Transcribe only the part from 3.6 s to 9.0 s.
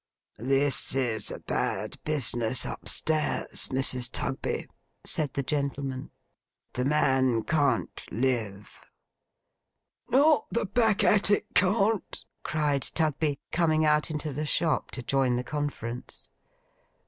Mrs. Tugby,' said the gentleman. 'The man can't live.'